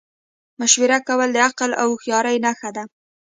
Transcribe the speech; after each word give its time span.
مشوره 0.59 0.97
کول 1.07 1.29
د 1.33 1.37
عقل 1.47 1.71
او 1.81 1.87
هوښیارۍ 1.91 2.37
نښه 2.45 2.69
ده. 2.75 2.83